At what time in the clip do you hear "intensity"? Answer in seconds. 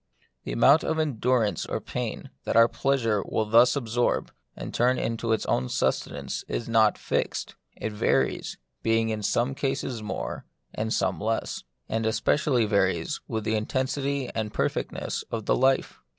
13.53-14.27